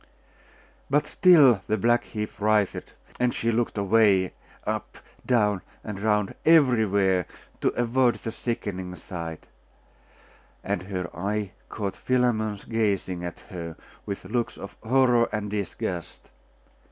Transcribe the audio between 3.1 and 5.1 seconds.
and she looked away, up,